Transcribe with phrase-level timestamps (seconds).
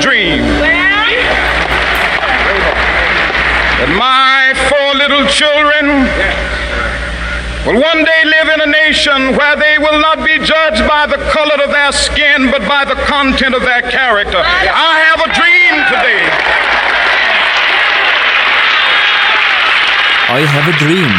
[0.00, 0.40] Dream
[3.80, 6.04] that my four little children
[7.64, 11.20] will one day live in a nation where they will not be judged by the
[11.32, 14.40] color of their skin, but by the content of their character.
[14.40, 16.24] I have a dream today.
[20.30, 21.12] I have a dream.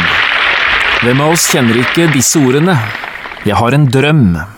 [1.02, 2.78] Hvem av oss kjenner ikke disse ordene?
[3.44, 4.51] Jeg har en drøm.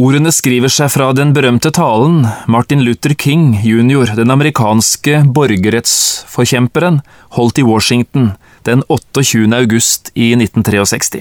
[0.00, 7.00] Ordene skriver seg fra den berømte talen Martin Luther King jr., den amerikanske borgerrettsforkjemperen,
[7.36, 8.30] holdt i Washington
[8.64, 9.50] den 28.
[9.58, 11.20] august i 1963.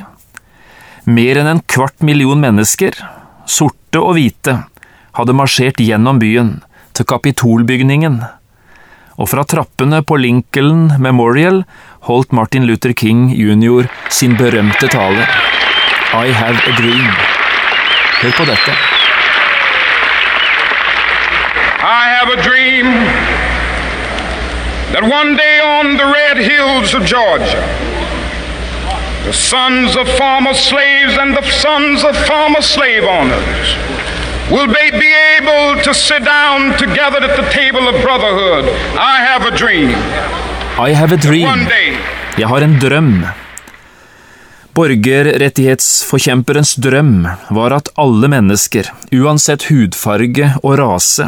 [1.11, 2.95] Mer enn en kvart million mennesker,
[3.49, 4.55] sorte og hvite,
[5.17, 6.53] hadde marsjert gjennom byen,
[6.95, 8.21] til Kapitolbygningen,
[9.19, 11.65] og fra trappene på Lincoln Memorial
[12.07, 13.91] holdt Martin Luther King jr.
[14.07, 15.27] sin berømte tale
[16.15, 17.38] I have a dream.
[18.21, 18.71] Hør på dette.
[21.81, 22.87] I have a dream
[24.93, 27.63] that one day on the red hills of Georgia,
[29.23, 33.67] the sons of former slaves and the sons of former slave owners
[34.51, 38.65] will be, be able to sit down together at the table of brotherhood.
[38.97, 39.91] I have a dream.
[40.87, 41.47] I have a dream.
[41.47, 41.95] One day,
[42.37, 43.25] Jeg har en drøm.
[44.79, 51.25] Borgerrettighetsforkjemperens drøm var at alle mennesker, uansett hudfarge og rase,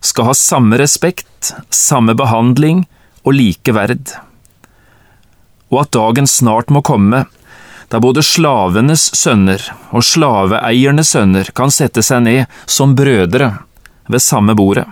[0.00, 2.86] skal ha samme respekt, samme behandling
[3.20, 4.14] og like verd.
[5.68, 7.26] Og at dagen snart må komme
[7.92, 9.60] da både slavenes sønner
[9.92, 13.52] og slaveeiernes sønner kan sette seg ned som brødre
[14.08, 14.88] ved samme bordet.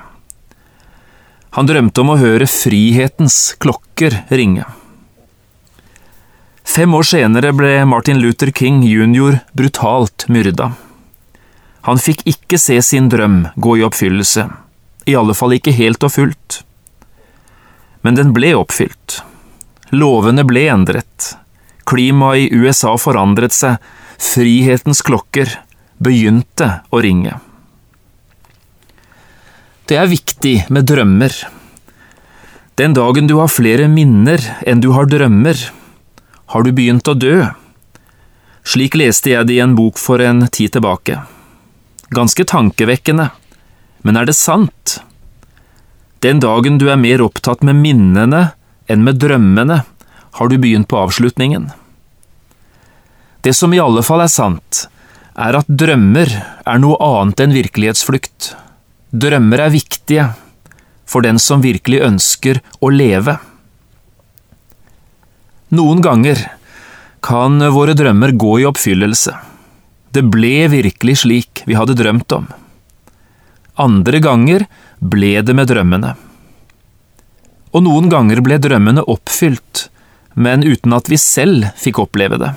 [1.57, 4.69] Han drømte om å høre frihetens klokker ringe.
[6.65, 9.37] Fem år senere ble Martin Luther King jr.
[9.53, 10.73] brutalt myrda.
[11.85, 14.47] Han fikk ikke se sin drøm gå i oppfyllelse,
[15.05, 16.63] i alle fall ikke helt og fullt.
[18.01, 19.21] Men den ble oppfylt.
[19.93, 21.35] Lovene ble endret.
[21.85, 23.77] Klimaet i USA forandret seg.
[24.17, 25.53] Frihetens klokker
[26.01, 27.37] begynte å ringe.
[29.85, 31.35] Det er viktig med drømmer.
[32.81, 35.59] Den dagen du har flere minner enn du har drømmer,
[36.55, 37.49] har du begynt å dø?
[38.63, 41.17] Slik leste jeg det i en bok for en tid tilbake.
[42.15, 43.33] Ganske tankevekkende,
[44.07, 45.01] men er det sant?
[46.23, 48.53] Den dagen du er mer opptatt med minnene
[48.87, 49.81] enn med drømmene,
[50.39, 51.73] har du begynt på avslutningen.
[53.43, 54.85] Det som i alle fall er sant,
[55.35, 58.53] er at drømmer er noe annet enn virkelighetsflukt.
[59.11, 60.29] Drømmer er viktige
[61.03, 63.41] for den som virkelig ønsker å leve.
[65.73, 66.41] Noen ganger
[67.25, 69.33] kan våre drømmer gå i oppfyllelse.
[70.13, 72.51] Det ble virkelig slik vi hadde drømt om.
[73.81, 74.67] Andre ganger
[75.01, 76.13] ble det med drømmene.
[77.75, 79.89] Og noen ganger ble drømmene oppfylt,
[80.35, 82.53] men uten at vi selv fikk oppleve det.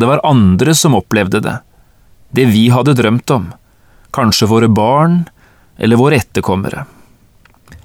[0.00, 1.58] Det var andre som opplevde det,
[2.32, 3.52] det vi hadde drømt om,
[4.16, 5.22] kanskje våre barn
[5.76, 6.86] eller våre etterkommere.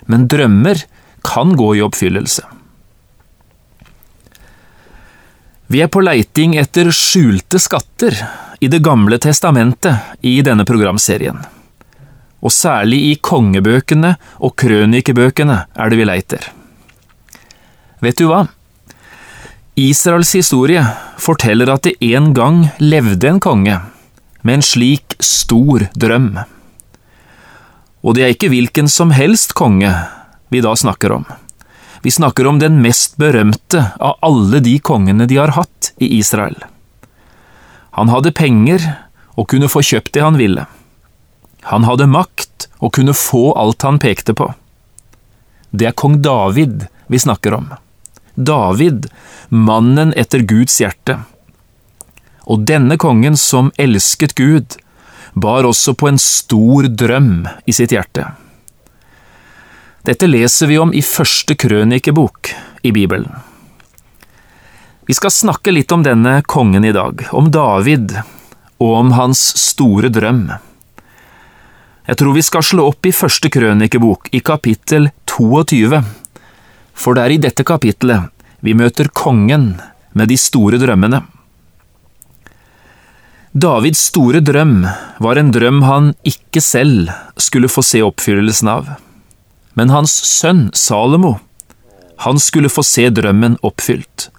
[0.08, 0.82] Men drømmer
[1.28, 2.48] kan gå i oppfyllelse.
[5.72, 8.18] Vi er på leiting etter skjulte skatter
[8.60, 11.38] i Det gamle testamentet i denne programserien.
[12.44, 14.10] Og særlig i kongebøkene
[14.44, 16.48] og krønikebøkene er det vi leiter.
[18.04, 18.42] Vet du hva?
[19.80, 20.84] Israels historie
[21.22, 23.78] forteller at det en gang levde en konge
[24.42, 26.34] med en slik stor drøm.
[28.04, 29.94] Og det er ikke hvilken som helst konge
[30.52, 31.30] vi da snakker om.
[32.02, 36.58] Vi snakker om den mest berømte av alle de kongene de har hatt i Israel.
[37.98, 38.82] Han hadde penger
[39.38, 40.66] og kunne få kjøpt det han ville.
[41.70, 44.50] Han hadde makt og kunne få alt han pekte på.
[45.70, 47.70] Det er kong David vi snakker om.
[48.36, 49.06] David,
[49.50, 51.20] mannen etter Guds hjerte.
[52.50, 54.80] Og denne kongen som elsket Gud,
[55.34, 58.26] bar også på en stor drøm i sitt hjerte.
[60.02, 62.50] Dette leser vi om i første krønikebok
[62.82, 63.30] i Bibelen.
[65.06, 68.16] Vi skal snakke litt om denne kongen i dag, om David,
[68.82, 70.48] og om hans store drøm.
[72.08, 76.02] Jeg tror vi skal slå opp i første krønikebok, i kapittel 22,
[76.98, 78.34] for det er i dette kapittelet
[78.66, 79.76] vi møter kongen
[80.18, 81.22] med de store drømmene.
[83.54, 84.82] Davids store drøm
[85.22, 88.94] var en drøm han ikke selv skulle få se oppfyllelsen av,
[89.74, 91.38] men hans sønn Salomo,
[92.22, 94.30] han skulle få se drømmen oppfylt,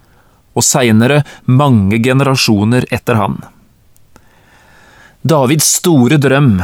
[0.54, 3.40] og seinere mange generasjoner etter han.
[5.22, 6.56] Davids store drøm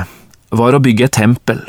[0.54, 1.62] var å bygge et tempel,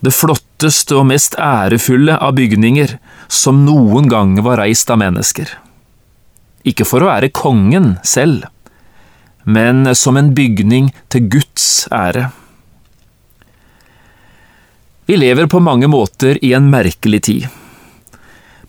[0.00, 2.96] det flotteste og mest ærefulle av bygninger
[3.28, 5.50] som noen gang var reist av mennesker.
[6.64, 8.46] Ikke for å ære kongen selv,
[9.44, 12.30] men som en bygning til Guds ære.
[15.10, 17.46] Vi lever på mange måter i en merkelig tid.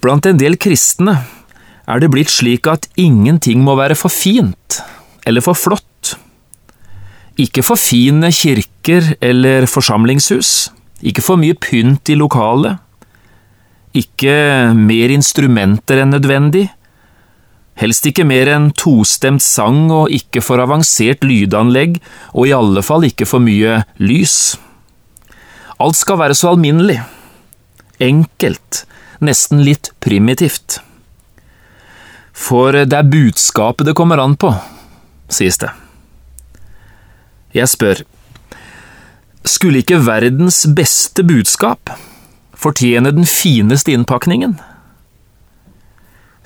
[0.02, 1.14] Blant en del kristne
[1.86, 4.80] er det blitt slik at ingenting må være for fint
[5.30, 6.16] eller for flott.
[7.38, 10.72] Ikke for fine kirker eller forsamlingshus,
[11.06, 12.82] ikke for mye pynt i lokalet,
[13.94, 14.34] ikke
[14.82, 16.72] mer instrumenter enn nødvendig,
[17.82, 22.02] Helst ikke mer enn tostemt sang og ikke for avansert lydanlegg,
[22.34, 24.58] og i alle fall ikke for mye lys.
[25.82, 27.00] Alt skal være så alminnelig.
[28.02, 28.84] Enkelt,
[29.22, 30.80] nesten litt primitivt.
[32.38, 34.54] For det er budskapet det kommer an på,
[35.32, 35.72] sies det.
[37.58, 38.04] Jeg spør,
[39.44, 41.92] skulle ikke verdens beste budskap
[42.62, 44.60] fortjene den fineste innpakningen?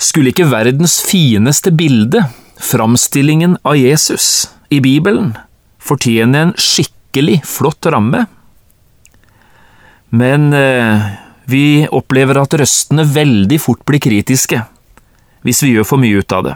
[0.02, 2.26] Skulle ikke verdens fineste bilde,
[2.60, 5.34] framstillingen av Jesus i Bibelen,
[5.80, 8.26] fortjene en skikkelig flott ramme?
[10.16, 11.02] Men eh,
[11.46, 14.62] vi opplever at røstene veldig fort blir kritiske
[15.46, 16.54] hvis vi gjør for mye ut av det,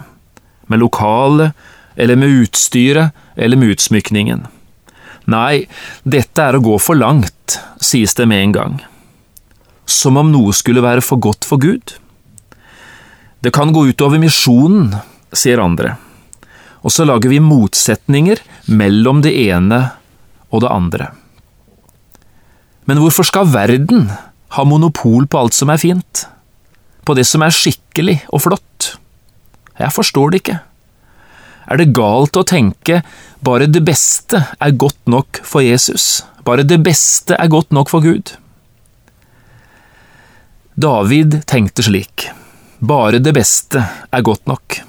[0.65, 1.51] med lokalet,
[1.94, 4.47] eller med utstyret, eller med utsmykningen.
[5.29, 5.67] Nei,
[6.01, 8.79] dette er å gå for langt, sies det med en gang.
[9.85, 11.94] Som om noe skulle være for godt for Gud.
[13.45, 14.95] Det kan gå utover misjonen,
[15.29, 16.00] sier andre,
[16.81, 18.41] og så lager vi motsetninger
[18.73, 19.83] mellom det ene
[20.50, 21.11] og det andre.
[22.89, 24.07] Men hvorfor skal verden
[24.56, 26.24] ha monopol på alt som er fint?
[27.06, 28.95] På det som er skikkelig og flott?
[29.77, 30.57] Jeg forstår det ikke.
[31.69, 33.03] Er det galt å tenke
[33.45, 38.02] bare det beste er godt nok for Jesus, bare det beste er godt nok for
[38.02, 38.33] Gud?
[40.80, 42.30] David tenkte slik.
[42.80, 44.80] Bare det beste er godt nok.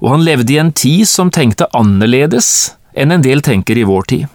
[0.00, 4.08] Og han levde i en tid som tenkte annerledes enn en del tenker i vår
[4.08, 4.28] tid.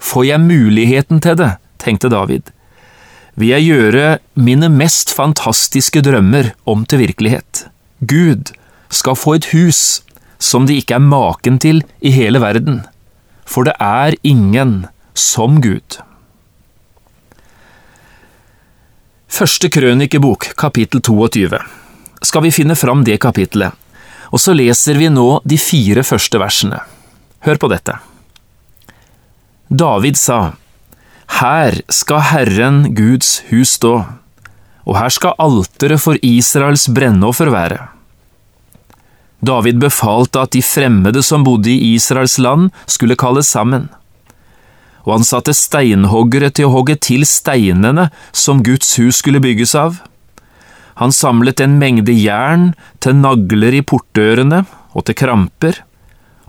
[0.00, 2.52] Får jeg muligheten til det, tenkte David,
[3.40, 7.66] vil jeg gjøre mine mest fantastiske drømmer om til virkelighet.
[8.00, 8.52] Gud
[8.90, 10.02] skal få et hus
[10.40, 12.82] som det ikke er maken til i hele verden,
[13.44, 16.00] for det er ingen som Gud.
[19.30, 21.60] Første krønikebok, kapittel 22
[22.22, 23.72] skal vi finne fram det kapitlet,
[24.30, 26.80] og så leser vi nå de fire første versene.
[27.46, 27.94] Hør på dette.
[29.70, 30.52] David sa,
[31.38, 33.94] Her skal Herren Guds hus stå,
[34.84, 37.86] og her skal alteret for Israels brennoffer være.
[39.40, 43.88] David befalte at de fremmede som bodde i Israels land, skulle kalles sammen.
[45.06, 50.02] Og han satte steinhoggere til å hogge til steinene som Guds hus skulle bygges av.
[51.00, 55.78] Han samlet en mengde jern til nagler i portdørene og til kramper,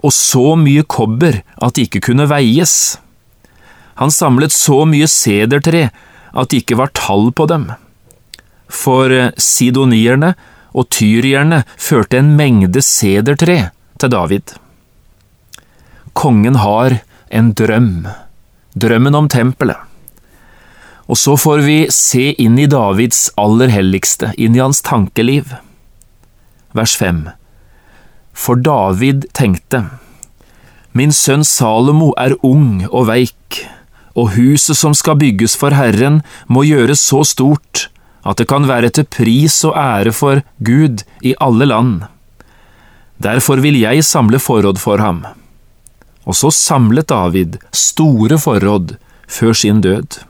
[0.03, 2.97] og så mye kobber at det ikke kunne veies.
[4.01, 5.91] Han samlet så mye sedertre
[6.31, 7.67] at det ikke var tall på dem.
[8.71, 10.33] For eh, sidonierne
[10.73, 13.69] og tyrierne førte en mengde sedertre
[14.01, 14.55] til David.
[16.17, 16.97] Kongen har
[17.29, 18.07] en drøm,
[18.73, 19.77] drømmen om tempelet.
[21.11, 25.51] Og så får vi se inn i Davids aller helligste, inn i hans tankeliv.
[26.73, 27.25] Vers 5
[28.33, 29.83] For David tenkte,
[30.95, 33.61] Min sønn Salomo er ung og veik,
[34.15, 37.87] og huset som skal bygges for Herren må gjøres så stort
[38.27, 42.01] at det kan være til pris og ære for Gud i alle land.
[43.21, 45.23] Derfor vil jeg samle forråd for ham.
[46.25, 48.95] Og så samlet David store forråd
[49.27, 50.21] før sin død.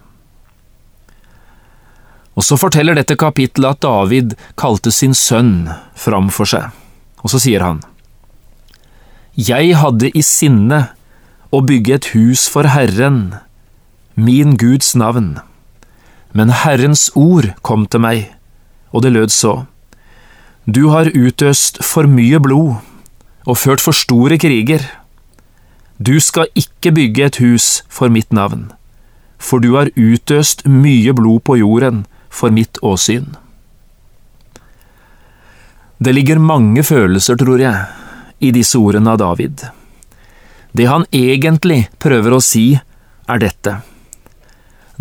[2.35, 5.67] Og så forteller dette kapittelet at David kalte sin sønn
[5.99, 6.71] fram for seg,
[7.21, 7.81] og så sier han,
[9.35, 10.85] Jeg hadde i sinne
[11.51, 13.35] å bygge et hus for Herren,
[14.15, 15.39] min Guds navn,
[16.33, 18.31] men Herrens ord kom til meg,
[18.91, 19.65] og det lød så,
[20.67, 22.75] Du har utøst for mye blod
[23.45, 24.83] og ført for store kriger.
[25.97, 28.71] Du skal ikke bygge et hus for mitt navn,
[29.39, 33.35] for du har utøst mye blod på jorden for mitt åsyn.
[36.01, 37.85] Det ligger mange følelser, tror jeg,
[38.39, 39.65] i disse ordene av David.
[40.73, 42.79] Det han egentlig prøver å si,
[43.29, 43.81] er dette.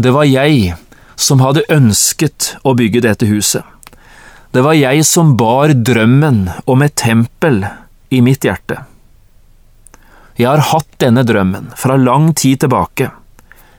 [0.00, 0.76] Det var jeg
[1.20, 3.66] som hadde ønsket å bygge dette huset.
[4.50, 7.58] Det var jeg som bar drømmen om et tempel
[8.08, 8.78] i mitt hjerte.
[10.40, 13.10] Jeg har hatt denne drømmen fra lang tid tilbake.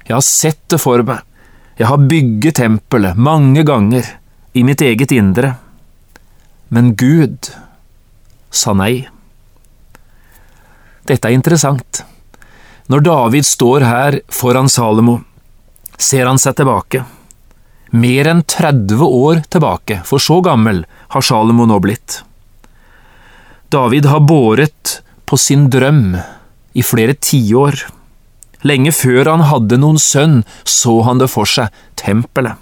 [0.06, 1.26] Jeg har sett det for meg.
[1.82, 4.06] Jeg har bygget tempelet mange ganger
[4.54, 5.56] i mitt eget indre.
[6.70, 7.50] Men Gud
[8.54, 9.08] sa nei.
[11.10, 12.04] Dette er interessant.
[12.94, 15.24] Når David står her foran Salomo,
[16.02, 17.04] ser han seg tilbake.
[17.92, 22.22] Mer enn 30 år tilbake, for så gammel har Salomo nå blitt.
[23.72, 26.16] David har båret på sin drøm
[26.74, 27.86] i flere tiår.
[28.68, 32.60] Lenge før han hadde noen sønn, så han det for seg, tempelet.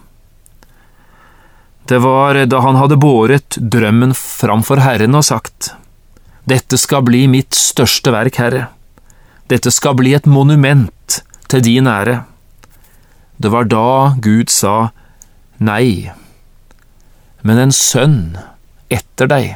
[1.89, 5.71] Det var da han hadde båret drømmen framfor Herren og sagt,
[6.45, 8.67] Dette skal bli mitt største verk, Herre.
[9.49, 12.19] Dette skal bli et monument til din ære.
[13.39, 14.91] Det var da Gud sa
[15.63, 16.11] nei,
[17.47, 18.35] men en sønn
[18.91, 19.53] etter deg,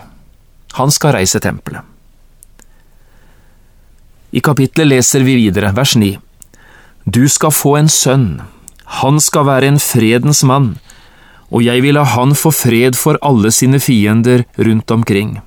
[0.80, 1.84] han skal reise tempelet.
[4.32, 6.14] I kapitlet leser vi videre, vers 9.
[7.04, 8.30] Du skal få en sønn,
[9.04, 10.78] han skal være en fredens mann,
[11.52, 15.42] og jeg vil la han få fred for alle sine fiender rundt omkring.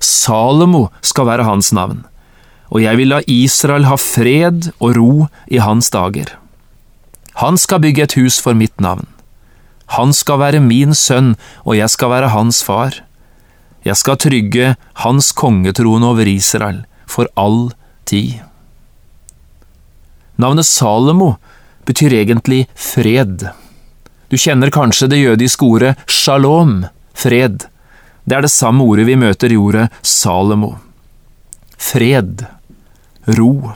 [0.00, 2.00] Salomo skal være hans navn,
[2.72, 5.12] og jeg vil la Israel ha fred og ro
[5.52, 6.32] i hans dager.
[7.42, 9.06] Han skal bygge et hus for mitt navn.
[9.98, 11.34] Han skal være min sønn,
[11.66, 13.02] og jeg skal være hans far.
[13.84, 14.74] Jeg skal trygge
[15.04, 17.74] hans kongetrone over Israel for all
[18.08, 18.40] tid.
[20.40, 21.34] Navnet Salomo
[21.86, 23.50] betyr egentlig fred.
[24.32, 27.68] Du kjenner kanskje det jødiske ordet shalom, fred.
[28.24, 30.74] Det er det samme ordet vi møter i ordet Salomo.
[31.76, 32.46] Fred,
[33.36, 33.74] ro.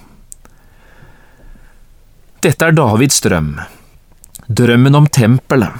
[2.38, 3.57] Dette er Davids drøm,
[4.47, 5.75] drømmen om tempelet,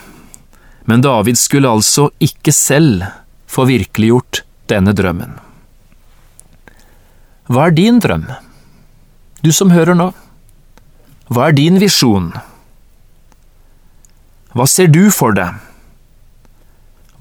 [0.91, 3.05] men David skulle altså ikke selv
[3.47, 5.37] få virkeliggjort denne drømmen.
[7.47, 8.27] Hva er din drøm?
[9.47, 10.09] Du som hører nå.
[11.31, 12.33] Hva er din visjon?
[14.50, 15.62] Hva ser du for deg?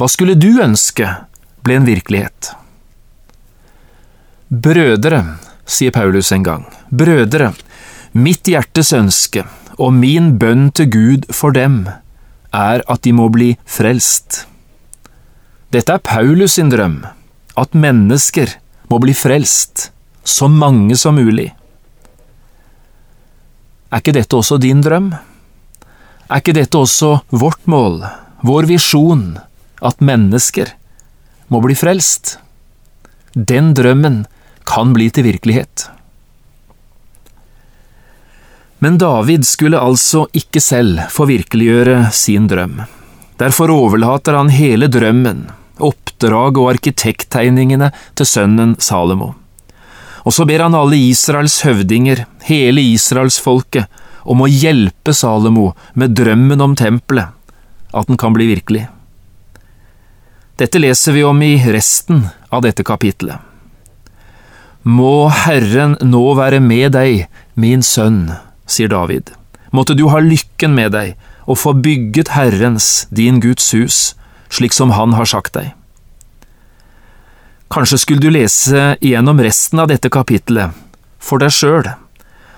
[0.02, 1.14] Hva skulle du ønske
[1.62, 2.56] ble en virkelighet?
[4.50, 5.22] Brødre,
[5.70, 7.54] sier Paulus en gang, brødre,
[8.18, 9.44] mitt hjertes ønske
[9.78, 11.84] og min bønn til Gud for dem
[12.56, 14.46] er at de må bli frelst.
[15.74, 17.02] Dette er Paulus sin drøm,
[17.60, 18.56] at mennesker
[18.90, 19.90] må bli frelst
[20.28, 21.52] så mange som mulig.
[23.92, 25.12] Er ikke dette også din drøm?
[26.28, 28.02] Er ikke dette også vårt mål,
[28.44, 29.38] vår visjon,
[29.80, 30.74] at mennesker
[31.54, 32.38] må bli frelst?
[33.38, 34.26] Den drømmen
[34.68, 35.92] kan bli til virkelighet.
[38.88, 42.78] Men David skulle altså ikke selv få virkeliggjøre sin drøm.
[43.36, 45.42] Derfor overlater han hele drømmen,
[45.84, 49.34] oppdraget og arkitekttegningene til sønnen Salomo.
[50.24, 53.92] Og så ber han alle Israels høvdinger, hele israelsfolket,
[54.24, 57.36] om å hjelpe Salomo med drømmen om tempelet,
[57.92, 58.88] at den kan bli virkelig.
[60.64, 63.36] Dette leser vi om i resten av dette kapitlet.
[64.88, 67.26] Må Herren nå være med deg,
[67.60, 68.30] min sønn,
[68.68, 69.32] sier David.
[69.72, 71.16] Måtte du ha lykken med deg
[71.48, 74.16] og få bygget Herrens, din Guds hus,
[74.50, 75.74] slik som Han har sagt deg.
[77.72, 80.76] Kanskje skulle du lese igjennom resten av dette kapittelet
[81.20, 81.90] for deg sjøl,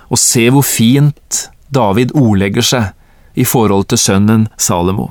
[0.09, 5.09] og se hvor fint David ordlegger seg i forhold til sønnen Salomo.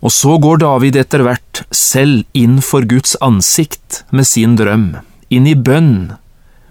[0.00, 4.94] Og så går David etter hvert selv inn for Guds ansikt med sin drøm,
[5.28, 6.14] inn i bønn,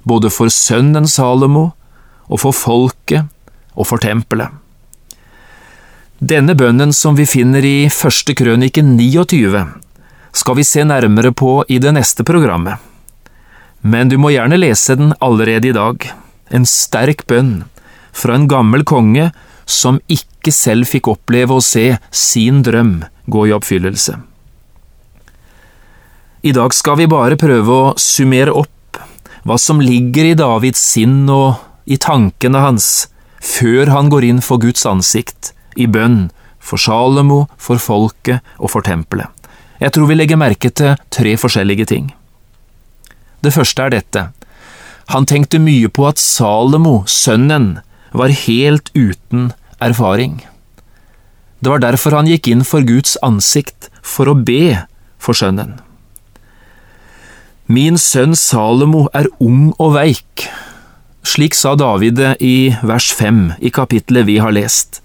[0.10, 1.70] både for sønnen Salomo
[2.30, 3.28] og for folket
[3.76, 4.50] og for tempelet.
[6.20, 9.64] Denne bønnen som vi finner i første krønike 29,
[10.36, 12.78] skal vi se nærmere på i det neste programmet.
[13.82, 16.10] Men du må gjerne lese den allerede i dag.
[16.52, 17.64] En sterk bønn
[18.12, 19.30] fra en gammel konge
[19.70, 22.98] som ikke selv fikk oppleve å se sin drøm
[23.30, 24.18] gå i oppfyllelse.
[26.42, 29.00] I dag skal vi bare prøve å summere opp
[29.48, 33.10] hva som ligger i Davids sinn og i tankene hans
[33.42, 36.30] før han går inn for Guds ansikt, i bønn,
[36.60, 39.32] for Salomo, for folket og for tempelet.
[39.80, 42.10] Jeg tror vi legger merke til tre forskjellige ting.
[43.40, 44.26] Det første er dette.
[45.16, 47.80] Han tenkte mye på at Salomo, sønnen,
[48.12, 50.42] var helt uten erfaring.
[51.64, 54.84] Det var derfor han gikk inn for Guds ansikt, for å be
[55.20, 55.80] for sønnen.
[57.70, 60.50] Min sønn Salomo er ung og veik.
[61.30, 65.04] Slik sa David i vers fem i kapittelet vi har lest.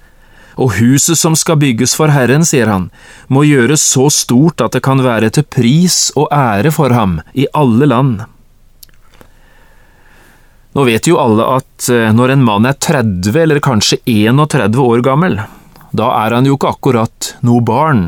[0.57, 2.87] Og huset som skal bygges for Herren, sier han,
[3.29, 7.45] må gjøres så stort at det kan være til pris og ære for ham i
[7.53, 8.23] alle land.
[10.75, 15.05] Nå vet jo alle at eh, når en mann er 30 eller kanskje 31 år
[15.05, 15.39] gammel,
[15.93, 18.07] da er han jo ikke akkurat noe barn.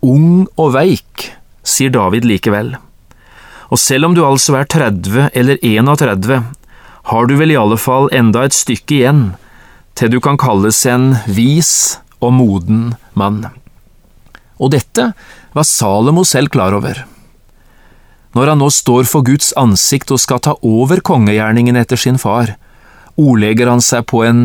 [0.00, 1.28] Ung og veik,
[1.60, 2.78] sier David likevel.
[3.68, 6.40] Og selv om du altså er 30 eller 31,
[7.08, 9.22] har du vel i alle fall enda et stykke igjen
[9.98, 13.44] til du kan kalles en vis og moden mann.
[14.58, 15.12] Og dette
[15.54, 17.04] var Salomo selv klar over.
[18.36, 22.54] Når han nå står for Guds ansikt og skal ta over kongegjerningen etter sin far,
[23.18, 24.42] ordlegger han seg på en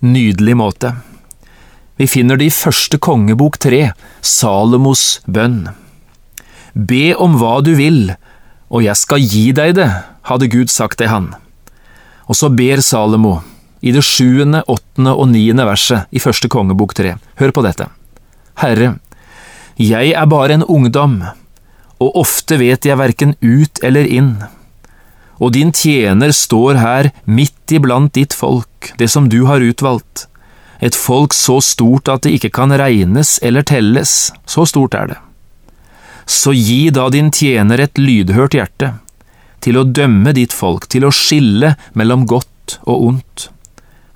[0.00, 0.94] nydelig måte.
[1.96, 3.90] Vi finner det i første kongebok tre,
[4.20, 5.66] Salomos bønn.
[6.76, 8.14] Be om hva du vil,
[8.70, 9.88] og jeg skal gi deg det,
[10.26, 11.32] hadde Gud sagt til han.
[12.26, 13.40] Og så ber Salomo,
[13.80, 17.14] i det sjuende, åttende og niende verset i første kongebok tre.
[17.38, 17.86] Hør på dette.
[18.58, 18.96] Herre,
[19.76, 21.20] jeg er bare en ungdom
[22.02, 24.36] og ofte vet jeg verken ut eller inn.
[25.40, 30.26] Og din tjener står her midt iblant ditt folk, det som du har utvalgt,
[30.80, 35.20] et folk så stort at det ikke kan regnes eller telles, så stort er det.
[36.26, 38.96] Så gi da din tjener et lydhørt hjerte,
[39.62, 43.48] til å dømme ditt folk, til å skille mellom godt og ondt.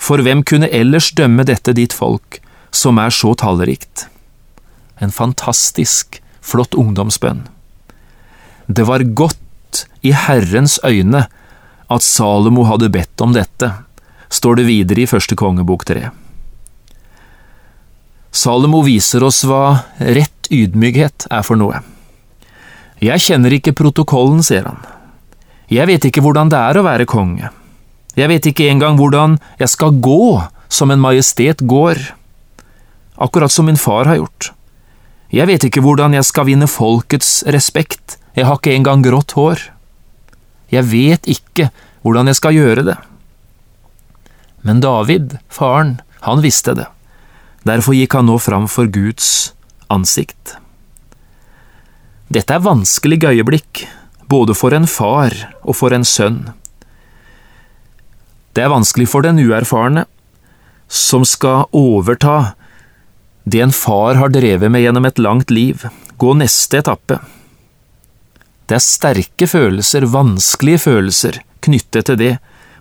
[0.01, 4.09] For hvem kunne ellers dømme dette ditt folk, som er så tallrikt?
[4.99, 7.44] En fantastisk flott ungdomsbønn.
[8.66, 11.27] Det var godt i Herrens øyne
[11.90, 13.70] at Salomo hadde bedt om dette,
[14.31, 16.11] står det videre i første kongebok tre.
[18.31, 21.83] Salomo viser oss hva rett ydmykhet er for noe.
[23.00, 24.80] Jeg kjenner ikke protokollen, sier han.
[25.70, 27.50] Jeg vet ikke hvordan det er å være konge.
[28.18, 32.00] Jeg vet ikke engang hvordan jeg skal gå som en majestet går,
[33.16, 34.50] akkurat som min far har gjort.
[35.30, 39.62] Jeg vet ikke hvordan jeg skal vinne folkets respekt jeg har ikke engang grått hår.
[40.70, 41.70] Jeg vet ikke
[42.06, 42.96] hvordan jeg skal gjøre det.
[44.62, 46.86] Men David, faren, han visste det.
[47.66, 49.52] Derfor gikk han nå fram for Guds
[49.90, 50.60] ansikt.
[52.31, 53.88] Dette er vanskelige øyeblikk,
[54.31, 56.53] både for en far og for en sønn.
[58.55, 60.05] Det er vanskelig for den uerfarne,
[60.87, 62.53] som skal overta
[63.51, 65.83] det en far har drevet med gjennom et langt liv,
[66.23, 67.19] gå neste etappe.
[68.71, 72.33] Det er sterke følelser, vanskelige følelser, knyttet til det,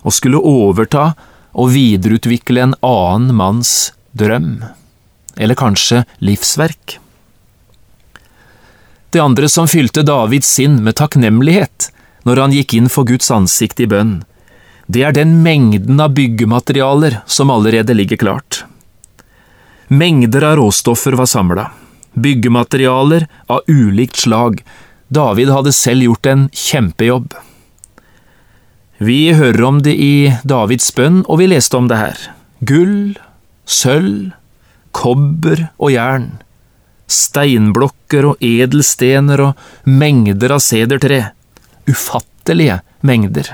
[0.06, 1.16] å skulle overta
[1.58, 4.60] og videreutvikle en annen manns drøm,
[5.42, 7.00] eller kanskje livsverk.
[9.10, 11.90] Det andre som fylte Davids sinn med takknemlighet
[12.28, 14.20] når han gikk inn for Guds ansikt i bønn,
[14.90, 18.64] det er den mengden av byggematerialer som allerede ligger klart.
[19.90, 21.70] Mengder av råstoffer var samla,
[22.14, 24.62] byggematerialer av ulikt slag,
[25.10, 27.34] David hadde selv gjort en kjempejobb.
[29.02, 32.28] Vi hører om det i Davids bønn, og vi leste om det her.
[32.62, 33.16] Gull,
[33.66, 34.36] sølv,
[34.94, 36.30] kobber og jern.
[37.10, 41.32] Steinblokker og edelstener og mengder av sedertre.
[41.90, 43.50] Ufattelige mengder.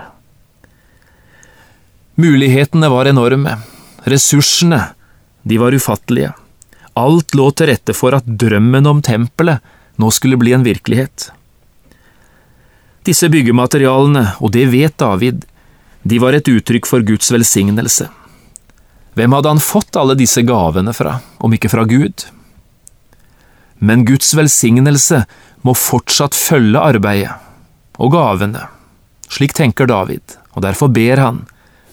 [2.19, 3.57] Mulighetene var enorme.
[4.05, 4.81] Ressursene,
[5.43, 6.33] de var ufattelige.
[6.95, 9.63] Alt lå til rette for at drømmen om tempelet
[9.99, 11.29] nå skulle bli en virkelighet.
[13.05, 15.43] Disse byggematerialene, og det vet David,
[16.03, 18.07] de var et uttrykk for Guds velsignelse.
[19.15, 22.25] Hvem hadde han fått alle disse gavene fra, om ikke fra Gud?
[23.79, 25.23] Men Guds velsignelse
[25.65, 27.33] må fortsatt følge arbeidet
[27.99, 28.67] og gavene.
[29.31, 31.43] Slik tenker David, og derfor ber han,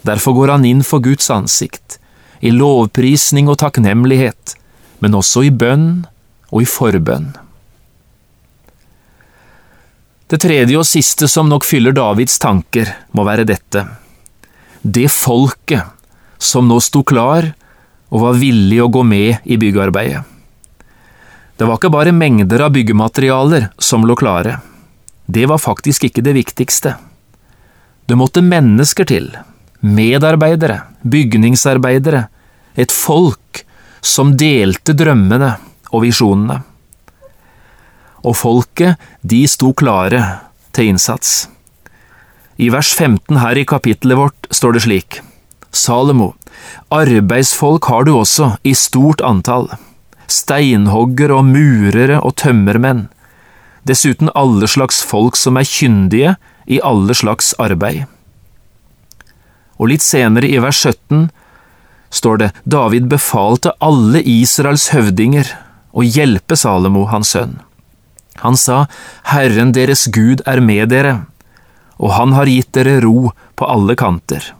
[0.06, 1.98] derfor går han inn for Guds ansikt,
[2.42, 4.56] i lovprisning og takknemlighet,
[5.02, 6.04] men også i bønn
[6.50, 7.32] og i forbønn.
[10.32, 13.84] Det tredje og siste som nok fyller Davids tanker, må være dette.
[14.82, 15.92] Det folket
[16.42, 17.50] som nå sto klar
[18.12, 20.31] og var villig å gå med i byggearbeidet.
[21.56, 24.58] Det var ikke bare mengder av byggematerialer som lå klare.
[25.26, 26.96] Det var faktisk ikke det viktigste.
[28.06, 29.30] Det måtte mennesker til,
[29.80, 32.26] medarbeidere, bygningsarbeidere,
[32.74, 33.62] et folk
[34.02, 35.54] som delte drømmene
[35.92, 36.62] og visjonene
[38.22, 40.22] og folket, de sto klare
[40.74, 41.48] til innsats.
[42.62, 45.20] I vers 15 her i kapittelet vårt står det slik.
[45.72, 46.32] Salomo,
[46.92, 49.70] arbeidsfolk har du også i stort antall.
[50.30, 53.06] Steinhoggere og murere og tømmermenn.
[53.88, 58.04] Dessuten alle slags folk som er kyndige i alle slags arbeid.
[59.82, 61.28] Og litt senere i vers 17
[62.12, 65.48] står det David befalte alle Israels høvdinger
[65.92, 67.58] å hjelpe Salomo, hans sønn.
[68.42, 68.86] Han sa,
[69.28, 71.24] Herren deres Gud er med dere,
[71.98, 74.52] og han har gitt dere ro på alle kanter.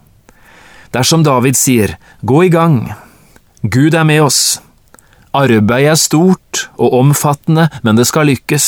[0.93, 2.93] Dersom David sier, Gå i gang,
[3.63, 4.61] Gud er med oss,
[5.37, 8.67] arbeidet er stort og omfattende, men det skal lykkes,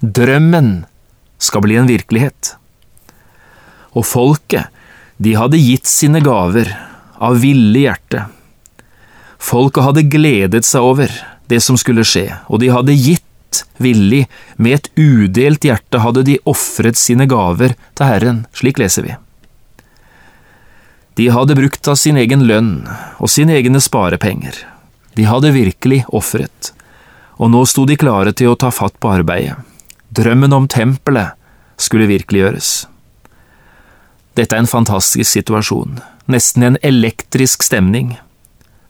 [0.00, 0.84] drømmen
[1.42, 2.54] skal bli en virkelighet.
[3.94, 4.70] Og folket,
[5.18, 6.70] de hadde gitt sine gaver
[7.22, 8.24] av ville hjerte.
[9.38, 11.12] Folket hadde gledet seg over
[11.50, 13.22] det som skulle skje, og de hadde gitt
[13.78, 14.24] villig,
[14.56, 19.14] med et udelt hjerte hadde de ofret sine gaver til Herren, slik leser vi.
[21.14, 22.88] De hadde brukt av sin egen lønn
[23.22, 24.56] og sine egne sparepenger.
[25.14, 26.72] De hadde virkelig ofret,
[27.38, 29.56] og nå sto de klare til å ta fatt på arbeidet.
[30.14, 31.34] Drømmen om tempelet
[31.80, 32.86] skulle virkeliggjøres.
[34.34, 36.00] Dette er en fantastisk situasjon,
[36.30, 38.16] nesten en elektrisk stemning.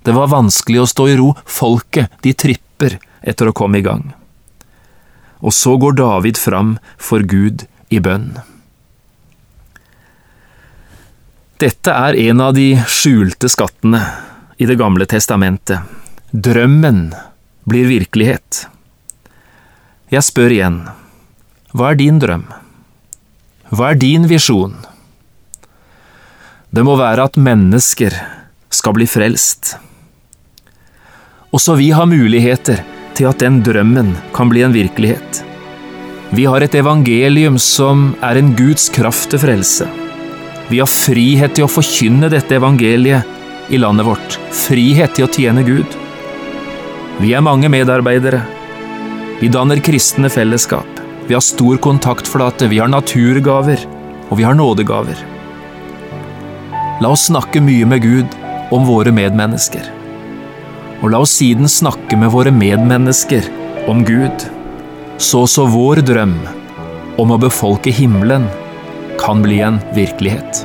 [0.04, 4.12] Det var vanskelig å stå i ro, folket, de tripper etter å komme i gang.
[5.44, 8.38] Og så går David fram for Gud i bønn.
[11.60, 14.00] Dette er en av de skjulte skattene
[14.56, 15.80] i Det gamle testamentet.
[16.34, 17.12] Drømmen
[17.62, 18.64] blir virkelighet.
[20.10, 20.80] Jeg spør igjen,
[21.70, 22.42] hva er din drøm?
[23.70, 24.74] Hva er din visjon?
[26.74, 28.18] Det må være at mennesker
[28.66, 29.76] skal bli frelst.
[31.54, 32.82] Også vi har muligheter
[33.14, 35.44] til at den drømmen kan bli en virkelighet.
[36.34, 39.86] Vi har et evangelium som er en Guds kraft til frelse.
[40.66, 44.42] Vi har frihet til å forkynne dette evangeliet i landet vårt.
[44.66, 46.00] Frihet til å tjene Gud.
[47.20, 48.40] Vi er mange medarbeidere.
[49.38, 50.88] Vi danner kristne fellesskap.
[51.28, 53.78] Vi har stor kontaktflate, vi har naturgaver,
[54.28, 55.20] og vi har nådegaver.
[57.00, 58.34] La oss snakke mye med Gud
[58.74, 59.86] om våre medmennesker.
[61.02, 63.46] Og la oss siden snakke med våre medmennesker
[63.90, 64.46] om Gud,
[65.18, 66.36] så så vår drøm
[67.22, 68.50] om å befolke himmelen
[69.22, 70.64] kan bli en virkelighet.